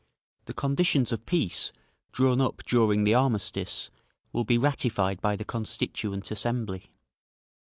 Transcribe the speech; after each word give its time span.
The 0.45 0.55
conditions 0.55 1.11
of 1.11 1.27
peace, 1.27 1.71
drawn 2.11 2.41
up 2.41 2.63
during 2.63 3.03
the 3.03 3.13
armistice, 3.13 3.91
will 4.33 4.43
be 4.45 4.57
ratified 4.57 5.21
by 5.21 5.35
the 5.35 5.45
Constituent 5.45 6.31
Assembly. 6.31 6.91